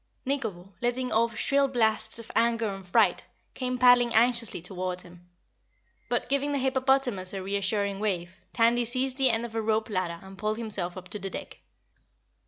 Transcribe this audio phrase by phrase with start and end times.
[0.25, 5.29] Nikobo, letting off shrill blasts of anger and fright, came paddling anxiously toward him.
[6.09, 10.17] But giving the hippopotamus a reassuring wave, Tandy seized the end of a rope ladder
[10.25, 11.59] and pulled himself up to the deck.